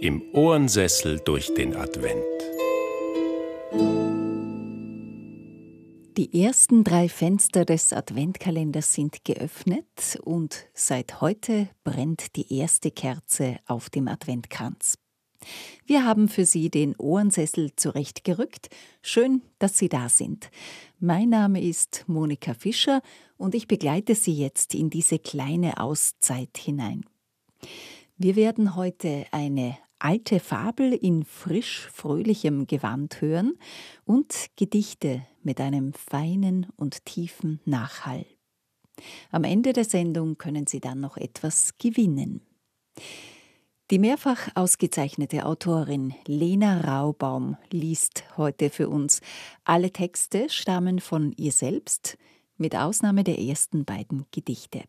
[0.00, 2.22] im Ohrensessel durch den Advent.
[6.18, 13.58] Die ersten drei Fenster des Adventkalenders sind geöffnet und seit heute brennt die erste Kerze
[13.66, 14.98] auf dem Adventkranz.
[15.86, 18.68] Wir haben für Sie den Ohrensessel zurechtgerückt.
[19.02, 20.50] Schön, dass Sie da sind.
[20.98, 23.00] Mein Name ist Monika Fischer
[23.36, 27.04] und ich begleite Sie jetzt in diese kleine Auszeit hinein.
[28.18, 33.58] Wir werden heute eine alte Fabel in frisch fröhlichem Gewand hören
[34.04, 38.26] und Gedichte mit einem feinen und tiefen Nachhall.
[39.30, 42.40] Am Ende der Sendung können Sie dann noch etwas gewinnen.
[43.90, 49.20] Die mehrfach ausgezeichnete Autorin Lena Raubaum liest heute für uns.
[49.64, 52.18] Alle Texte stammen von ihr selbst,
[52.56, 54.82] mit Ausnahme der ersten beiden Gedichte.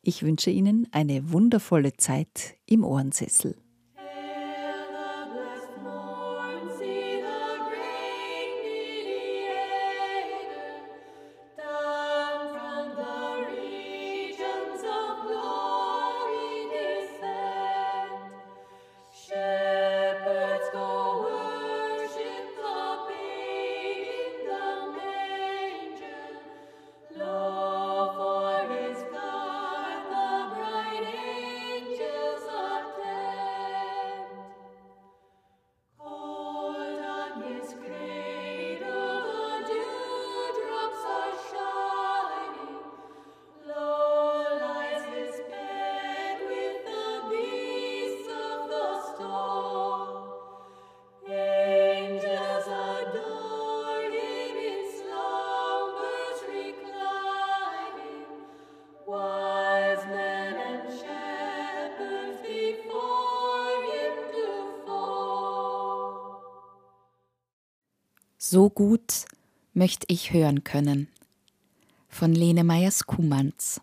[0.00, 3.56] Ich wünsche Ihnen eine wundervolle Zeit im Ohrensessel.
[68.52, 69.24] So gut
[69.72, 71.08] möchte ich hören können.
[72.10, 73.80] Von Lene Meyers Kumanz.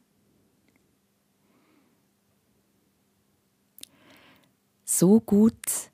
[4.85, 5.90] So gut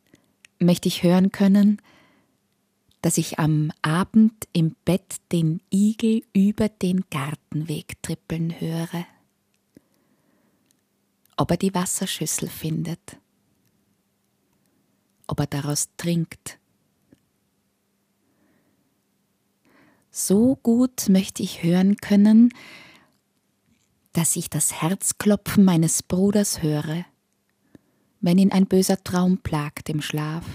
[0.59, 1.81] möchte ich hören können,
[3.01, 9.05] dass ich am Abend im Bett den Igel über den Gartenweg trippeln höre.
[11.37, 13.15] Ob er die Wasserschüssel findet,
[15.27, 16.59] ob er daraus trinkt
[20.17, 22.53] So gut möchte ich hören können,
[24.13, 27.03] dass ich das Herzklopfen meines Bruders höre,
[28.21, 30.45] wenn ihn ein böser Traum plagt im Schlaf.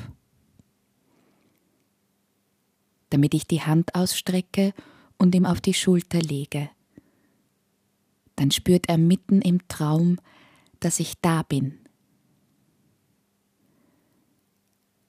[3.11, 4.73] Damit ich die Hand ausstrecke
[5.19, 6.71] und ihm auf die Schulter lege.
[8.37, 10.19] Dann spürt er mitten im Traum,
[10.81, 11.79] dass ich da bin.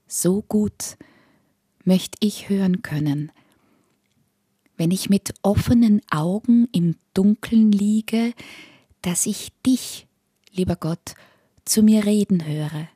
[0.07, 0.97] So gut
[1.85, 3.31] möchte ich hören können,
[4.81, 8.33] wenn ich mit offenen Augen im Dunkeln liege,
[9.03, 10.07] dass ich dich,
[10.49, 11.13] lieber Gott,
[11.65, 12.89] zu mir reden höre.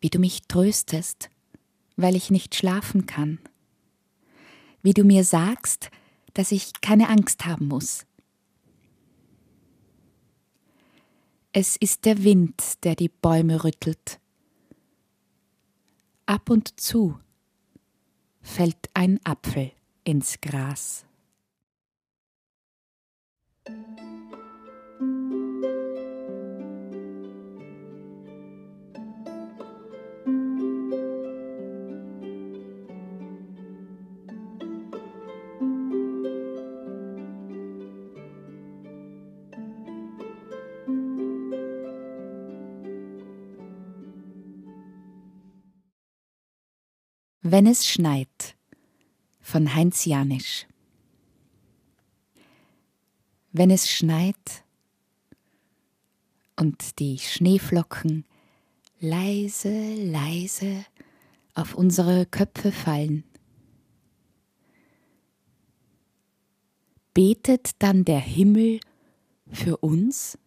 [0.00, 1.28] Wie du mich tröstest,
[1.96, 3.38] weil ich nicht schlafen kann.
[4.80, 5.90] Wie du mir sagst,
[6.32, 8.06] dass ich keine Angst haben muss.
[11.52, 14.20] Es ist der Wind, der die Bäume rüttelt.
[16.24, 17.18] Ab und zu
[18.40, 19.70] fällt ein Apfel
[20.04, 21.04] ins Gras.
[47.44, 48.56] Wenn es schneit
[49.52, 50.66] von Heinz Janisch.
[53.52, 54.64] Wenn es schneit
[56.56, 58.24] und die Schneeflocken
[58.98, 60.86] leise, leise
[61.52, 63.24] auf unsere Köpfe fallen,
[67.12, 68.80] betet dann der Himmel
[69.50, 70.38] für uns?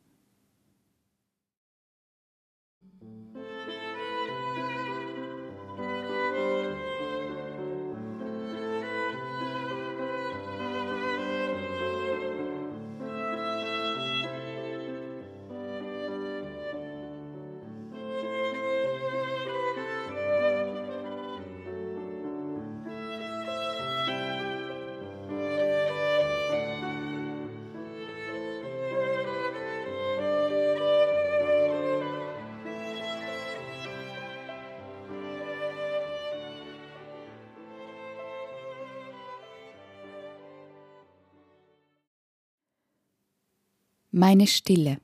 [44.16, 45.02] Meine Stille.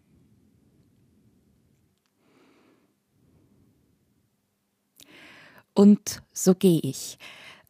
[5.73, 7.17] Und so gehe ich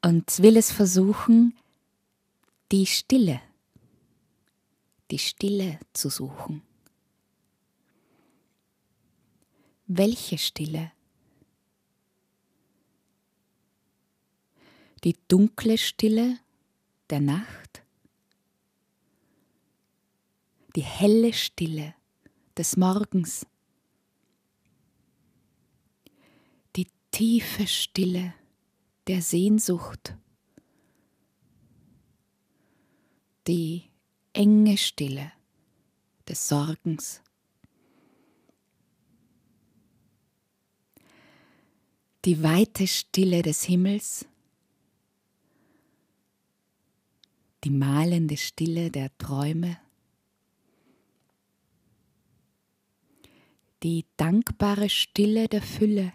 [0.04, 1.58] und will es versuchen,
[2.72, 3.42] die Stille,
[5.10, 6.62] die Stille zu suchen.
[9.88, 10.92] Welche Stille?
[15.04, 16.38] Die dunkle Stille
[17.10, 17.71] der Nacht?
[20.76, 21.96] Die helle Stille
[22.58, 23.46] des Morgens?
[26.76, 28.34] Die tiefe Stille
[29.08, 30.16] der Sehnsucht?
[33.48, 33.90] Die
[34.34, 35.32] enge Stille
[36.28, 37.22] des Sorgens?
[42.26, 44.26] die weite Stille des Himmels,
[47.64, 49.78] die malende Stille der Träume,
[53.84, 56.14] die dankbare Stille der Fülle,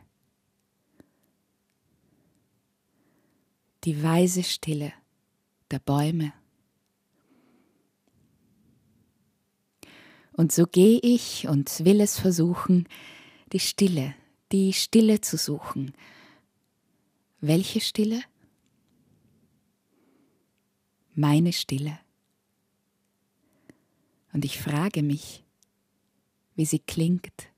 [3.85, 4.93] die weise Stille
[5.71, 6.33] der Bäume.
[10.33, 12.89] Und so gehe ich und will es versuchen,
[13.53, 14.15] die Stille
[14.53, 15.93] die Stille zu suchen.
[17.41, 18.23] Welche Stille?
[21.15, 21.99] Meine Stille.
[24.33, 25.45] Und ich frage mich,
[26.55, 27.49] wie sie klingt.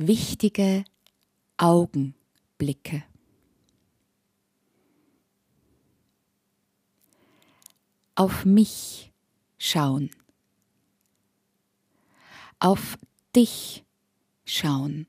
[0.00, 0.84] Wichtige
[1.58, 3.04] Augenblicke.
[8.14, 9.12] Auf mich
[9.58, 10.10] schauen.
[12.58, 12.98] Auf
[13.36, 13.84] dich
[14.46, 15.06] schauen.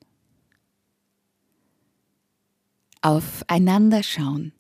[3.02, 4.54] Aufeinander schauen.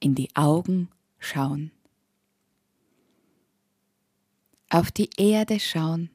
[0.00, 1.70] In die Augen schauen.
[4.68, 6.13] Auf die Erde schauen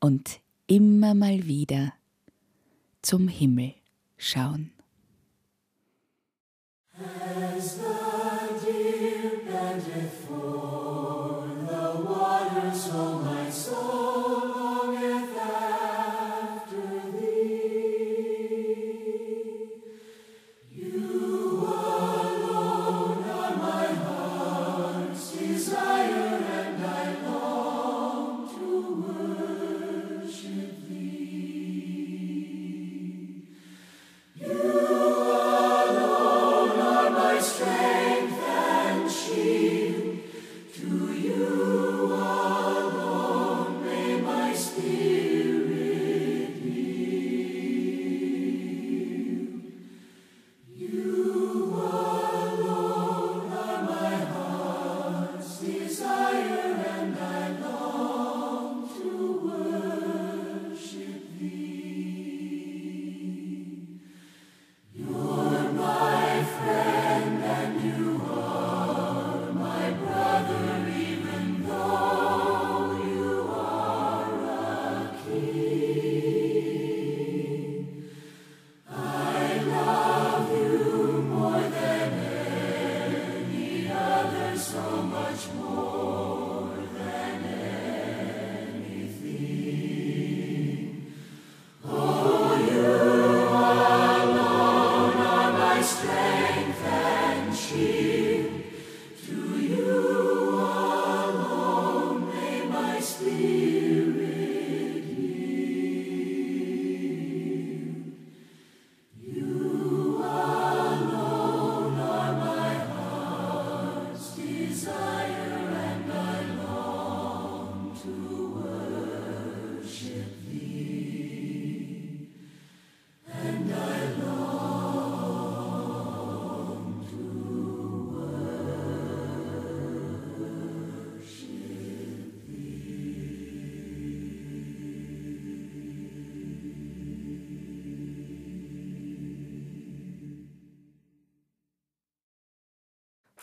[0.00, 1.92] und immer mal wieder
[3.02, 3.74] zum Himmel
[4.16, 4.72] schauen.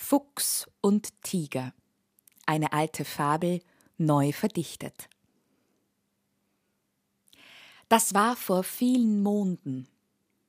[0.10, 1.74] Fuchs und Tiger.
[2.46, 3.62] Eine alte Fabel,
[3.98, 5.10] neu verdichtet.
[7.90, 9.90] Das war vor vielen Monden,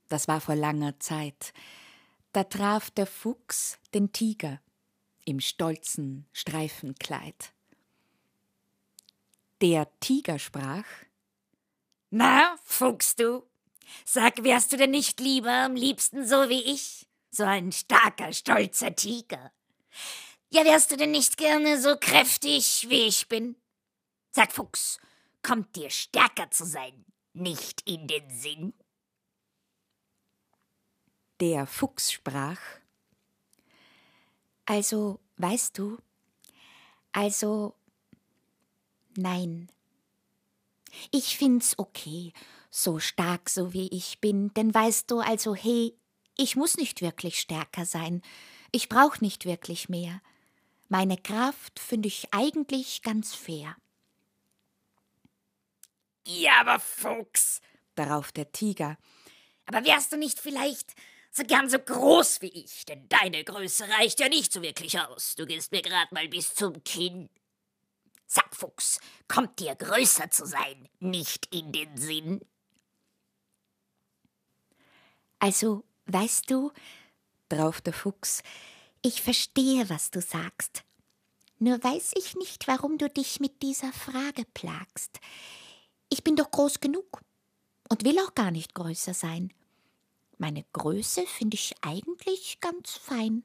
[0.08, 1.52] das war vor langer Zeit.
[2.30, 4.60] Da traf der Fuchs den Tiger
[5.24, 7.52] im stolzen Streifenkleid.
[9.60, 10.86] Der Tiger sprach
[12.10, 13.42] Na, Fuchs du,
[14.04, 18.94] sag, wärst du denn nicht lieber am liebsten so wie ich, so ein starker, stolzer
[18.94, 19.52] Tiger?
[20.50, 23.56] Ja, wärst du denn nicht gerne so kräftig, wie ich bin?
[24.30, 24.99] Sag, Fuchs,
[25.42, 27.04] kommt dir stärker zu sein
[27.38, 28.75] nicht in den Sinn?
[31.40, 32.61] Der Fuchs sprach
[34.66, 35.99] Also, weißt du,
[37.12, 37.75] also
[39.16, 39.70] nein.
[41.11, 42.32] Ich find's okay,
[42.70, 45.97] so stark so wie ich bin, denn weißt du, also hey,
[46.38, 48.23] ich muss nicht wirklich stärker sein,
[48.73, 50.23] ich brauch nicht wirklich mehr.
[50.88, 53.76] Meine Kraft finde ich eigentlich ganz fair.
[56.26, 57.61] Ja, aber Fuchs,
[57.95, 58.97] darauf der Tiger.
[59.66, 60.95] Aber wärst du nicht vielleicht
[61.30, 65.35] so gern so groß wie ich, denn deine Größe reicht ja nicht so wirklich aus.
[65.35, 67.28] Du gehst mir grad mal bis zum Kinn.
[68.26, 72.40] Sag, Fuchs, kommt dir größer zu sein nicht in den Sinn?
[75.38, 76.72] Also, weißt du,
[77.48, 78.42] drauf der Fuchs,
[79.02, 80.82] ich verstehe, was du sagst.
[81.58, 85.20] Nur weiß ich nicht, warum du dich mit dieser Frage plagst.
[86.08, 87.20] Ich bin doch groß genug
[87.88, 89.52] und will auch gar nicht größer sein.
[90.38, 93.42] Meine Größe finde ich eigentlich ganz fein.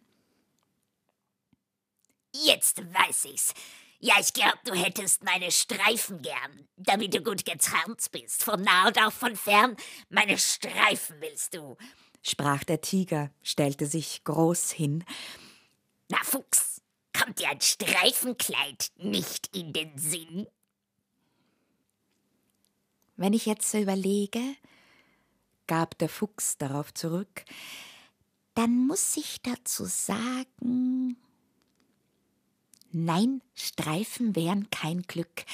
[2.35, 3.53] Jetzt weiß ich's.
[3.99, 8.87] Ja, ich glaub, du hättest meine Streifen gern, damit du gut gezerrt bist, von nah
[8.87, 9.77] und auch von fern.
[10.09, 11.77] Meine Streifen willst du,
[12.23, 15.03] sprach der Tiger, stellte sich groß hin.
[16.09, 16.81] Na, Fuchs,
[17.15, 20.47] kommt dir ein Streifenkleid nicht in den Sinn?
[23.15, 24.41] Wenn ich jetzt so überlege,
[25.67, 27.45] gab der Fuchs darauf zurück,
[28.55, 31.17] dann muss ich dazu sagen,
[32.95, 35.45] Nein, Streifen wären kein Glück.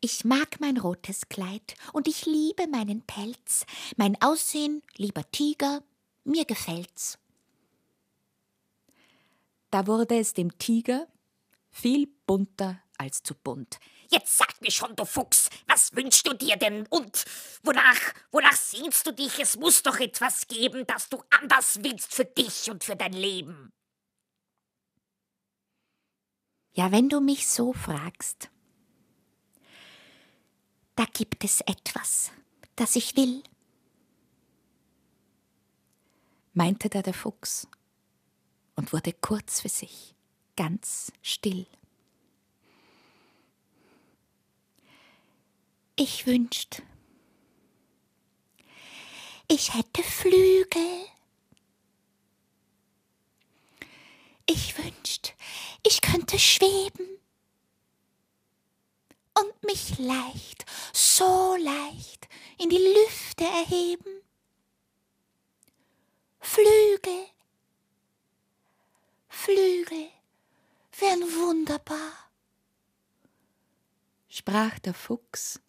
[0.00, 3.66] Ich mag mein rotes Kleid und ich liebe meinen Pelz.
[3.96, 5.84] Mein Aussehen, lieber Tiger,
[6.28, 7.18] mir gefällt's.
[9.70, 11.06] Da wurde es dem Tiger
[11.70, 13.78] viel bunter als zu bunt.
[14.10, 17.24] Jetzt sag mir schon, du Fuchs, was wünschst du dir denn und
[17.62, 19.38] wonach, wonach sehnst du dich?
[19.38, 23.70] Es muss doch etwas geben, das du anders willst für dich und für dein Leben.
[26.72, 28.50] Ja, wenn du mich so fragst,
[30.96, 32.32] da gibt es etwas,
[32.76, 33.42] das ich will.
[36.58, 37.68] Meinte da der Fuchs
[38.74, 40.16] und wurde kurz für sich
[40.56, 41.66] ganz still.
[45.94, 46.82] Ich wünscht,
[49.46, 51.06] ich hätte Flügel.
[54.46, 55.34] Ich wünscht,
[55.86, 57.06] ich könnte schweben
[59.38, 62.26] und mich leicht, so leicht
[62.58, 64.27] in die Lüfte erheben.
[66.58, 67.26] Flügel,
[69.28, 70.08] Flügel
[70.98, 72.30] wären wunderbar,
[74.28, 75.60] sprach der Fuchs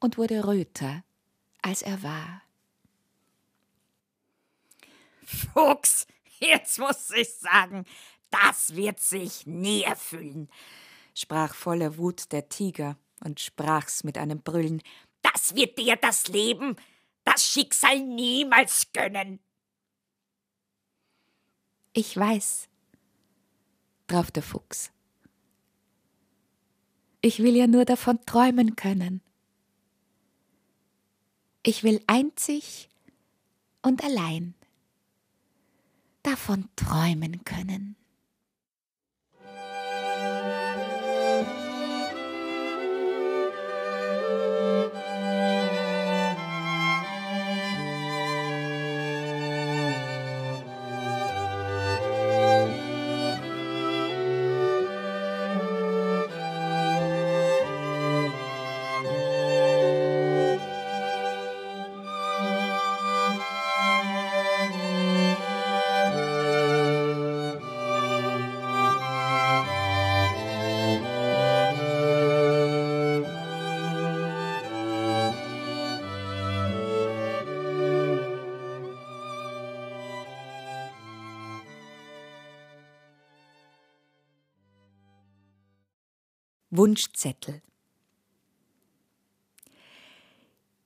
[0.00, 1.04] und wurde röter,
[1.60, 2.40] als er war.
[5.26, 6.06] Fuchs,
[6.38, 7.84] jetzt muss ich sagen,
[8.30, 10.48] das wird sich nie erfüllen,
[11.14, 14.82] sprach voller Wut der Tiger und sprach's mit einem Brüllen.
[15.20, 16.76] Das wird dir das Leben,
[17.24, 19.43] das Schicksal niemals gönnen.
[21.96, 22.68] Ich weiß,
[24.08, 24.90] drauf der Fuchs.
[27.20, 29.22] Ich will ja nur davon träumen können.
[31.62, 32.88] Ich will einzig
[33.80, 34.54] und allein
[36.24, 37.94] davon träumen können.
[86.76, 87.62] Wunschzettel.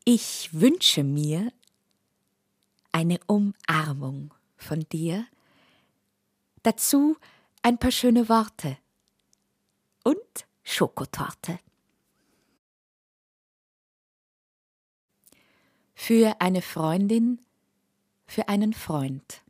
[0.05, 1.51] Ich wünsche mir
[2.93, 5.27] eine Umarmung von dir,
[6.63, 7.17] dazu
[7.63, 8.77] ein paar schöne Worte
[10.05, 11.59] und Schokotorte.
[15.95, 17.41] Für eine Freundin,
[18.27, 19.43] für einen Freund.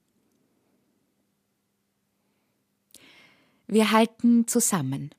[3.66, 5.10] Wir halten zusammen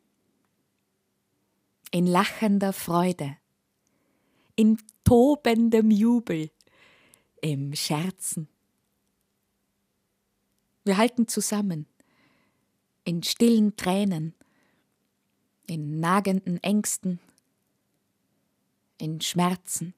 [1.91, 3.37] in lachender Freude,
[4.55, 6.51] in tobendem Jubel,
[7.41, 8.47] im Scherzen.
[10.83, 11.87] Wir halten zusammen,
[13.03, 14.35] in stillen Tränen,
[15.67, 17.19] in nagenden Ängsten,
[18.97, 19.93] in Schmerzen.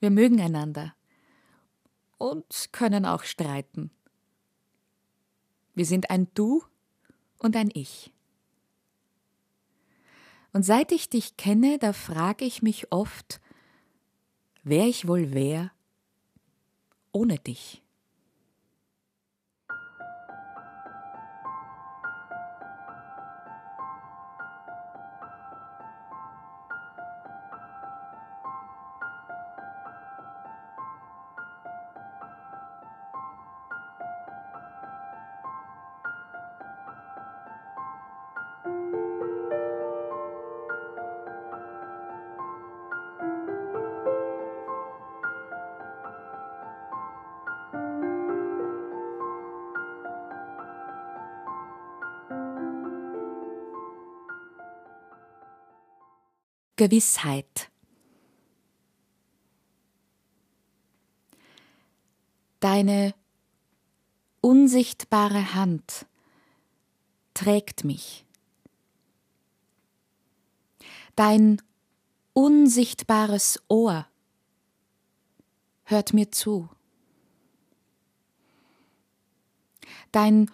[0.00, 0.94] Wir mögen einander
[2.18, 3.90] und können auch streiten.
[5.74, 6.62] Wir sind ein Du
[7.38, 8.12] und ein Ich.
[10.52, 13.40] Und seit ich dich kenne, da frage ich mich oft,
[14.62, 15.70] wer ich wohl wär
[17.12, 17.82] ohne dich.
[56.78, 57.70] Gewissheit.
[62.60, 63.14] Deine
[64.40, 66.06] unsichtbare Hand
[67.34, 68.24] trägt mich.
[71.16, 71.60] Dein
[72.32, 74.06] unsichtbares Ohr
[75.82, 76.68] hört mir zu.
[80.12, 80.48] Dein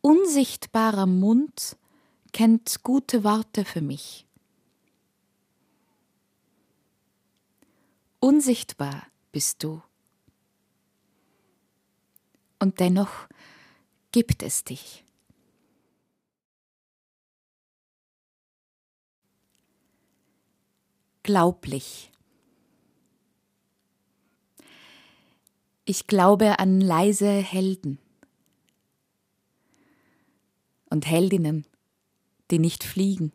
[0.00, 1.76] unsichtbarer Mund
[2.32, 4.26] kennt gute Worte für mich.
[8.20, 9.82] Unsichtbar bist du.
[12.58, 13.28] Und dennoch
[14.12, 15.04] gibt es dich.
[21.22, 22.10] Glaublich.
[25.86, 27.98] Ich glaube an leise Helden
[30.90, 31.66] und Heldinnen,
[32.50, 33.32] die nicht fliegen.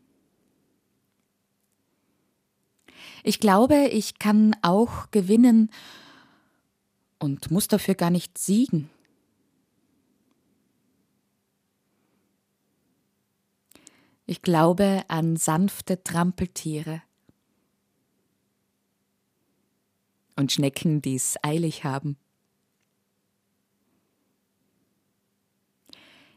[3.28, 5.72] Ich glaube, ich kann auch gewinnen
[7.18, 8.92] und muss dafür gar nicht siegen.
[14.28, 17.02] Ich glaube an sanfte Trampeltiere
[20.36, 22.18] und Schnecken, die es eilig haben.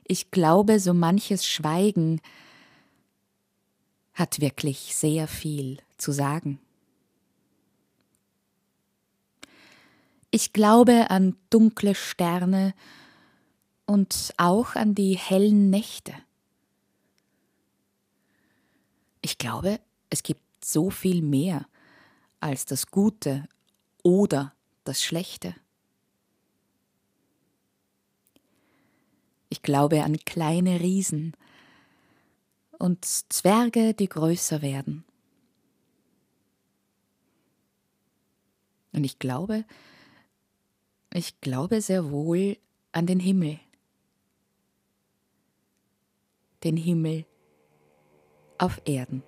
[0.05, 2.23] Ich glaube, so manches Schweigen
[4.15, 6.59] hat wirklich sehr viel zu sagen.
[10.31, 12.75] Ich glaube an dunkle Sterne
[13.87, 16.13] und auch an die hellen Nächte.
[19.23, 21.67] Ich glaube, es gibt so viel mehr
[22.41, 23.49] als das Gute
[24.03, 24.53] oder
[24.85, 25.55] das Schlechte.
[29.49, 31.33] Ich glaube an kleine Riesen
[32.79, 35.05] und Zwerge, die größer werden.
[38.93, 39.65] Und ich glaube,
[41.13, 42.57] ich glaube sehr wohl
[42.93, 43.59] an den Himmel.
[46.65, 47.25] Den Himmel
[48.59, 49.23] auf Erden.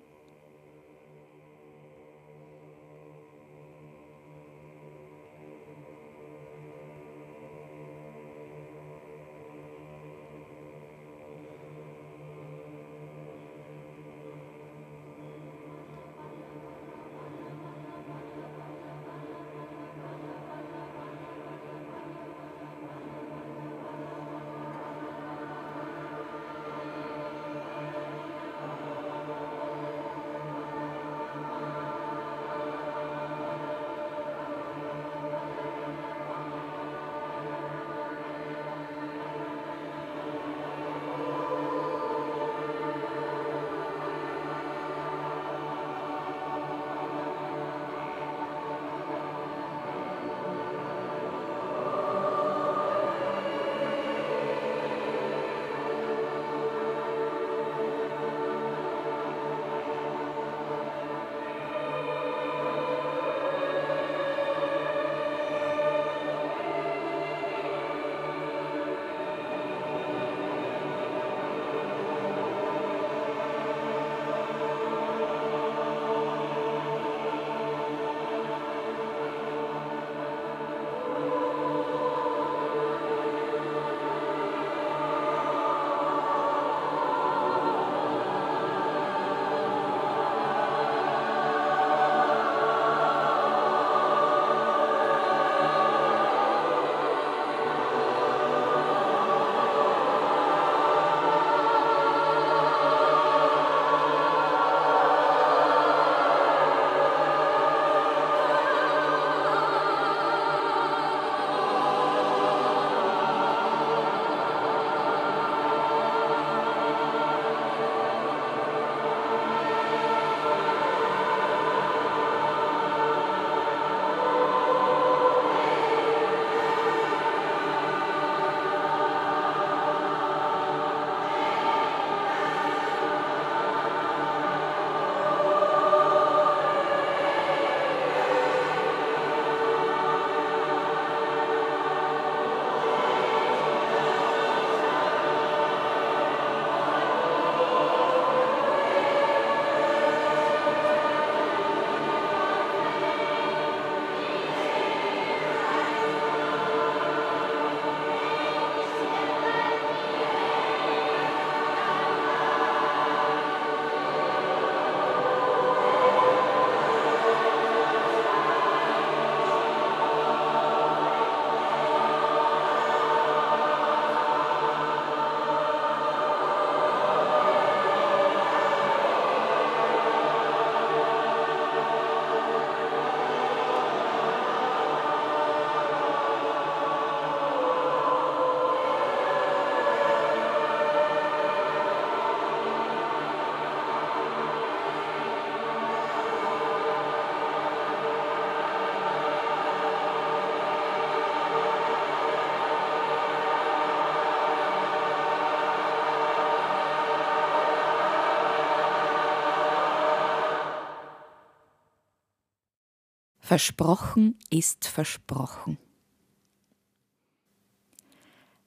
[213.51, 215.77] Versprochen ist versprochen.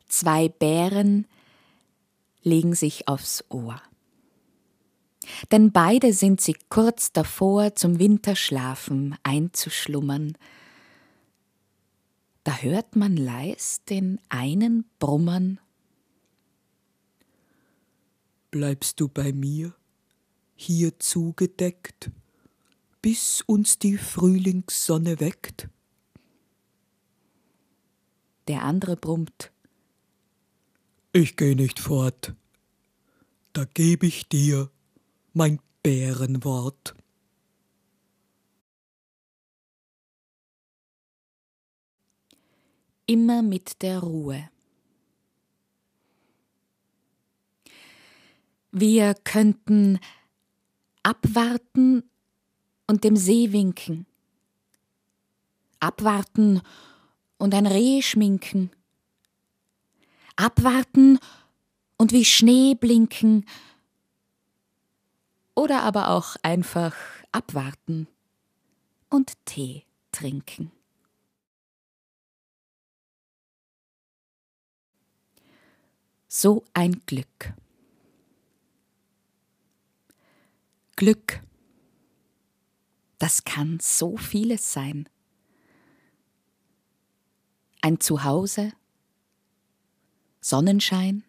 [0.09, 1.27] Zwei Bären
[2.43, 3.81] legen sich aufs Ohr.
[5.51, 10.37] Denn beide sind sie kurz davor, zum Winterschlafen einzuschlummern.
[12.43, 15.61] Da hört man leis den einen brummern.
[18.51, 19.75] Bleibst du bei mir,
[20.55, 22.11] hier zugedeckt,
[23.05, 25.69] bis uns die Frühlingssonne weckt?
[28.49, 29.53] Der andere brummt.
[31.13, 32.35] Ich geh nicht fort,
[33.53, 34.71] da geb ich dir
[35.35, 36.95] mein Bärenwort.
[43.05, 44.49] Immer mit der Ruhe.
[48.73, 50.01] Wir könnten
[51.03, 52.03] abwarten
[52.87, 54.07] und dem See winken,
[55.81, 56.63] abwarten
[57.39, 58.71] und ein Reh schminken,
[60.37, 61.19] abwarten
[61.97, 63.47] und wie Schnee blinken,
[65.55, 66.97] oder aber auch einfach
[67.33, 68.09] abwarten
[69.09, 70.73] und Tee trinken.
[76.29, 77.55] So ein Glück.
[80.97, 81.44] Glück.
[83.19, 85.09] Das kann so vieles sein.
[87.81, 88.73] Ein Zuhause,
[90.41, 91.25] Sonnenschein,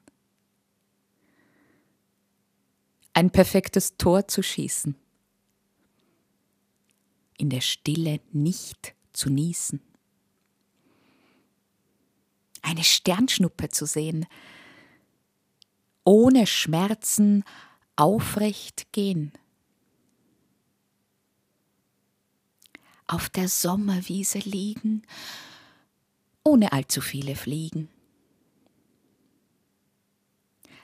[3.14, 4.96] ein perfektes Tor zu schießen,
[7.38, 9.82] in der Stille nicht zu niesen,
[12.62, 14.26] eine Sternschnuppe zu sehen,
[16.04, 17.44] ohne Schmerzen
[17.96, 19.32] aufrecht gehen,
[23.08, 25.04] auf der Sommerwiese liegen,
[26.44, 27.90] ohne allzu viele Fliegen,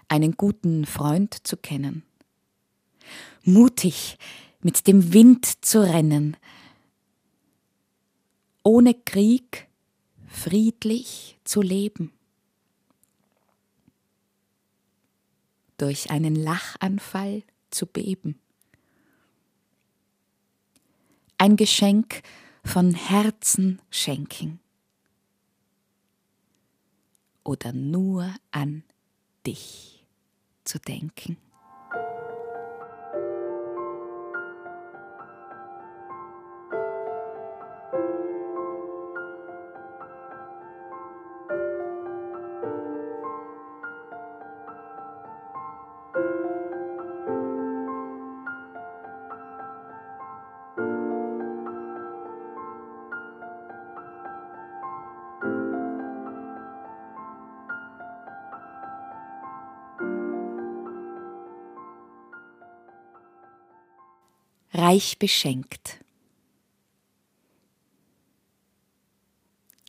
[0.08, 2.04] einen guten Freund zu kennen,
[3.44, 4.18] mutig
[4.62, 6.38] mit dem Wind zu rennen,
[8.64, 9.68] ohne Krieg
[10.28, 12.12] friedlich zu leben.
[15.78, 18.40] Durch einen Lachanfall zu beben.
[21.42, 22.22] Ein Geschenk
[22.64, 24.60] von Herzen schenken.
[27.44, 28.84] Oder nur an
[29.48, 30.06] dich
[30.66, 31.38] zu denken.
[64.74, 66.04] Reich beschenkt.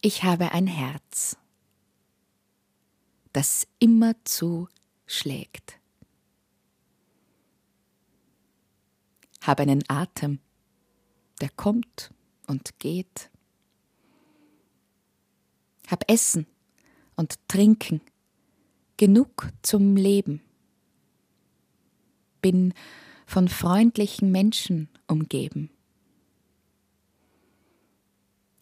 [0.00, 1.36] Ich habe ein Herz,
[3.32, 4.68] das immerzu
[5.06, 5.78] schlägt.
[9.42, 10.40] Habe einen Atem,
[11.40, 12.12] der kommt
[12.46, 13.30] und geht.
[15.88, 16.46] Hab Essen
[17.16, 18.00] und Trinken,
[18.96, 20.40] genug zum Leben.
[22.40, 22.74] Bin
[23.32, 25.70] von freundlichen Menschen umgeben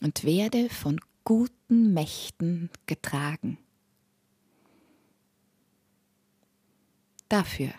[0.01, 3.59] und werde von guten Mächten getragen.
[7.29, 7.71] Dafür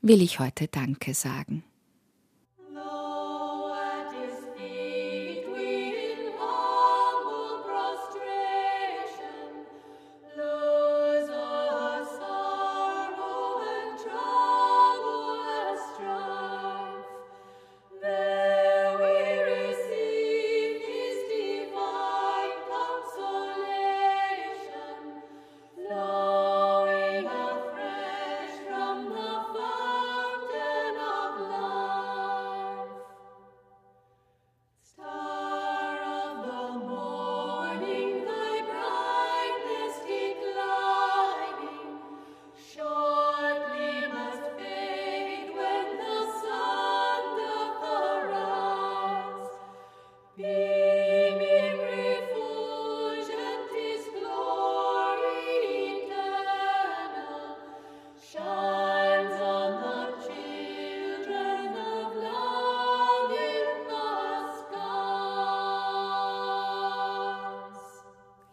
[0.00, 1.64] will ich heute Danke sagen.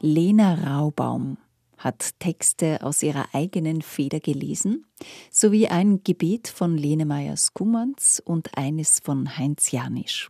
[0.06, 1.38] Lena Raubaum
[1.78, 4.86] hat Texte aus ihrer eigenen Feder gelesen,
[5.32, 10.30] sowie ein Gebet von Lene Meyer-Skumans und eines von Heinz Janisch.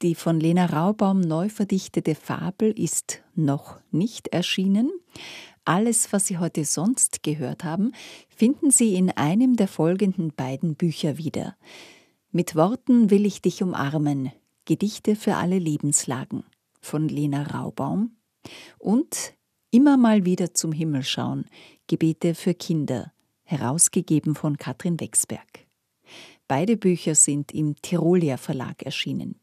[0.00, 4.90] Die von Lena Raubaum neu verdichtete Fabel ist noch nicht erschienen.
[5.66, 7.92] Alles, was Sie heute sonst gehört haben,
[8.34, 11.58] finden Sie in einem der folgenden beiden Bücher wieder.
[12.32, 14.32] Mit Worten will ich dich umarmen.
[14.64, 16.42] Gedichte für alle Lebenslagen
[16.80, 18.15] von Lena Raubaum
[18.78, 19.36] und
[19.76, 21.44] Immer mal wieder zum Himmel schauen.
[21.86, 25.66] Gebete für Kinder, herausgegeben von Katrin Wexberg.
[26.48, 29.38] Beide Bücher sind im Tirolia Verlag erschienen.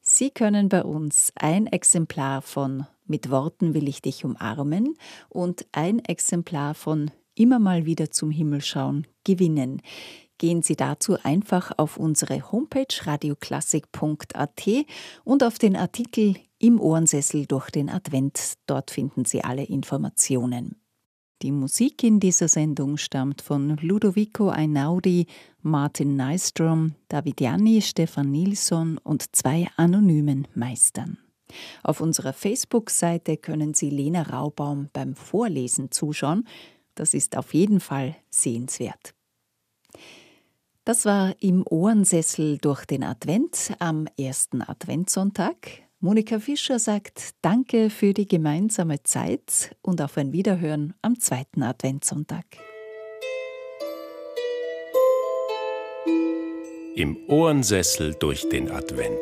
[0.00, 4.96] Sie können bei uns ein Exemplar von Mit Worten will ich dich umarmen
[5.28, 9.82] und ein Exemplar von Immer mal wieder zum Himmel schauen gewinnen.
[10.42, 14.68] Gehen Sie dazu einfach auf unsere Homepage radioklassik.at
[15.22, 18.54] und auf den Artikel im Ohrensessel durch den Advent.
[18.66, 20.82] Dort finden Sie alle Informationen.
[21.42, 25.28] Die Musik in dieser Sendung stammt von Ludovico Einaudi,
[25.60, 31.18] Martin Nystrom, David Janni, Stefan Nilsson und zwei anonymen Meistern.
[31.84, 36.48] Auf unserer Facebook-Seite können Sie Lena Raubaum beim Vorlesen zuschauen.
[36.96, 39.14] Das ist auf jeden Fall sehenswert.
[40.84, 45.54] Das war im Ohrensessel durch den Advent am ersten Adventssonntag.
[46.00, 52.44] Monika Fischer sagt Danke für die gemeinsame Zeit und auf ein Wiederhören am zweiten Adventssonntag.
[56.96, 59.20] Im Ohrensessel durch den Advent.